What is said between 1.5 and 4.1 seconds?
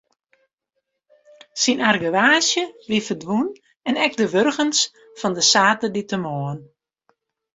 Syn argewaasje wie ferdwûn en